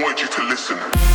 [0.00, 1.07] want you to listen.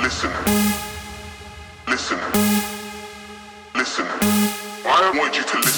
[0.00, 0.30] Listen.
[1.86, 2.18] Listen.
[3.74, 4.06] Listen.
[4.86, 5.75] I want you to listen.